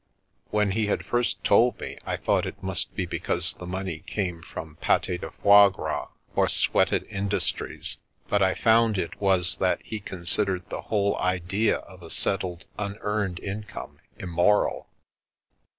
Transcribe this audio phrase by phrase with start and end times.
[0.49, 4.41] When he had first told me, I thought it must be because the money came
[4.41, 9.79] from pate de foie gras or sweated in dustries, but I found it was that
[9.83, 14.87] he considered the whole idea of a settled, unearned income, immoral.